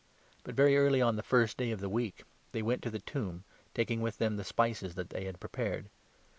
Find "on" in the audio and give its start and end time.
0.99-1.15